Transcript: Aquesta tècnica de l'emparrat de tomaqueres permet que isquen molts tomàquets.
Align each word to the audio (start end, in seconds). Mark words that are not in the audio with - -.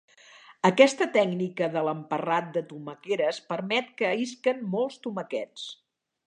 Aquesta 0.69 1.05
tècnica 1.17 1.67
de 1.75 1.83
l'emparrat 1.87 2.47
de 2.55 2.63
tomaqueres 2.71 3.41
permet 3.53 3.93
que 4.01 4.11
isquen 4.25 4.65
molts 4.79 4.99
tomàquets. 5.05 5.69